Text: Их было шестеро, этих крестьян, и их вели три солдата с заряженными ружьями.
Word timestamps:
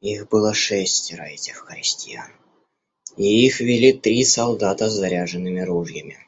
Их 0.00 0.28
было 0.28 0.52
шестеро, 0.52 1.22
этих 1.26 1.64
крестьян, 1.64 2.32
и 3.16 3.46
их 3.46 3.60
вели 3.60 3.92
три 3.92 4.24
солдата 4.24 4.90
с 4.90 4.94
заряженными 4.94 5.60
ружьями. 5.60 6.18